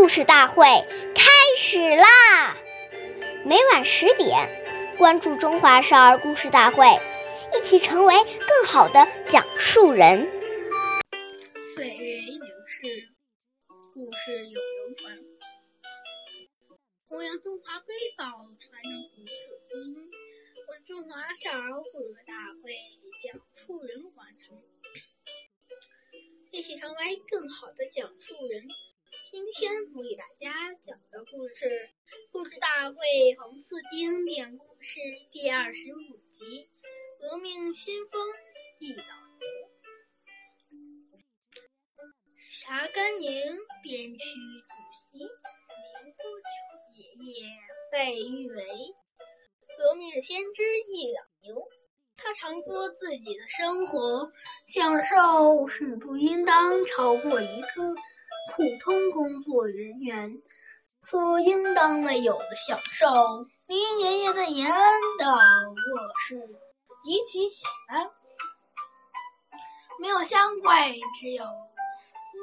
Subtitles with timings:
[0.00, 0.64] 故事大会
[1.14, 2.56] 开始啦！
[3.44, 4.48] 每晚十点，
[4.96, 6.86] 关注《中华少儿故事大会》，
[7.54, 10.22] 一起成为更好的讲述人。
[11.74, 13.10] 岁月流逝，
[13.92, 15.18] 故事永流传。
[17.06, 18.24] 弘扬中华瑰宝，
[18.58, 20.10] 传承红色基因。
[20.66, 22.32] 我是中华少儿故事大
[22.64, 22.72] 会
[23.22, 24.56] 讲述人完成，
[26.52, 28.66] 一起成为更好的讲述人。
[29.10, 31.66] 今天我给大家讲的故事
[32.30, 32.96] 《故事大会
[33.40, 35.00] 红色经典故事》
[35.32, 36.44] 第二十五集
[37.18, 38.20] 《革命先锋
[38.78, 39.48] 忆老牛》。
[42.38, 43.28] 霞甘宁
[43.82, 44.18] 边区
[44.68, 45.26] 主席林
[46.14, 46.54] 多久
[46.94, 47.48] 爷爷
[47.90, 48.64] 被誉为
[49.76, 51.68] 革命先知忆老牛。
[52.16, 54.30] 他常说自己的生活
[54.68, 57.96] 享受是不应当超过一个。
[58.50, 60.42] 普通工作人员
[61.00, 63.06] 所应当的有的享受。
[63.66, 66.36] 林爷爷在延安的卧室
[67.00, 68.10] 极其简单，
[70.00, 70.68] 没有香柜，
[71.20, 71.44] 只有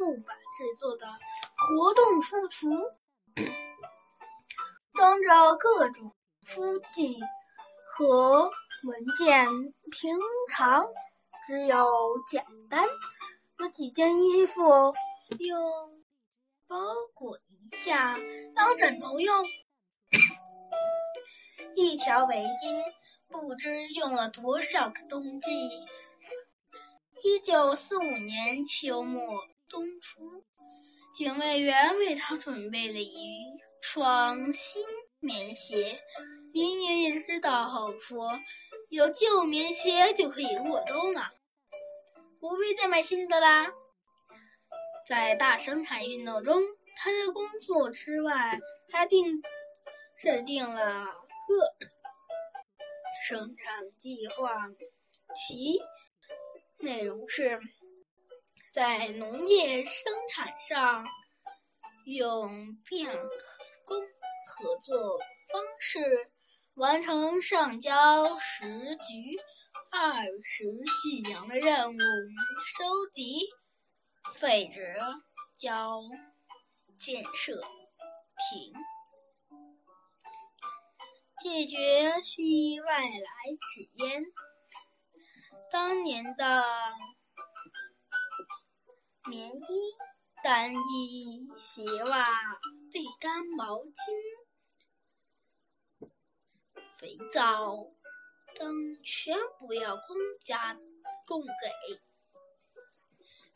[0.00, 2.92] 木板制作的活动书橱，
[4.94, 7.18] 装着各种书籍
[7.90, 8.48] 和
[8.84, 9.48] 文件。
[9.90, 10.16] 平
[10.50, 10.86] 常
[11.46, 11.86] 只有
[12.30, 12.86] 简单
[13.58, 14.94] 的几件衣服。
[15.38, 16.04] 用
[16.66, 16.76] 包
[17.14, 18.18] 裹一下
[18.54, 19.46] 当枕头用，
[21.74, 22.82] 一条围巾
[23.28, 25.50] 不知用了多少个冬季。
[27.22, 30.44] 一九四五年秋末冬初，
[31.14, 33.44] 警卫员为他准备了一
[33.80, 34.84] 双新
[35.20, 36.00] 棉鞋。
[36.52, 38.38] 林爷爷知道后说
[38.90, 41.30] ：“有旧棉鞋就可以过冬了，
[42.40, 43.66] 不必再买新的啦。”
[45.06, 46.60] 在大生产运动中，
[46.96, 48.58] 他的工作之外
[48.92, 49.40] 还定
[50.18, 51.06] 制定了
[51.46, 51.86] 各
[53.28, 54.66] 生产计划，
[55.34, 55.80] 其
[56.78, 57.60] 内容是
[58.72, 61.06] 在农业生产上
[62.04, 63.16] 用变
[63.84, 64.02] 工
[64.48, 65.18] 合作
[65.52, 66.00] 方式
[66.74, 69.38] 完成上交十局
[69.92, 71.98] 二十细粮的任务，
[72.66, 73.48] 收集。
[74.34, 74.96] 废纸
[75.54, 76.02] 交
[76.98, 77.60] 建设
[78.50, 78.72] 停，
[81.42, 83.08] 解决西外来
[83.72, 84.24] 纸烟。
[85.70, 86.64] 当年的
[89.24, 89.62] 棉衣、
[90.42, 92.28] 单衣、鞋袜、
[92.92, 93.94] 被单、毛巾、
[96.98, 97.74] 肥皂
[98.54, 100.78] 等，全部要公家
[101.26, 102.00] 供给。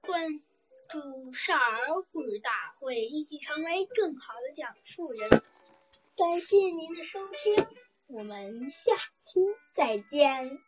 [0.00, 0.42] 关。
[0.90, 5.28] 祝少儿故事大会一起成为更好的讲述人。
[6.16, 7.66] 感谢您的收听，
[8.06, 9.40] 我们下期
[9.74, 10.58] 再见。